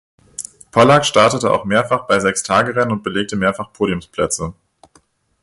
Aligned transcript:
Pollack 0.71 1.05
startete 1.05 1.51
auch 1.51 1.63
mehrfach 1.63 2.07
bei 2.07 2.19
Sechstagerennen 2.19 2.91
und 2.91 3.03
belegte 3.03 3.35
mehrfach 3.35 3.71
Podiumsplätze. 3.71 4.55